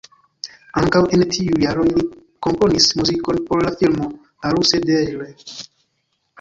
[0.79, 2.07] Ankaŭ en tiuj jaroj li
[2.49, 4.11] komponis muzikon por la filmo
[4.51, 5.33] Aruse Deĝle.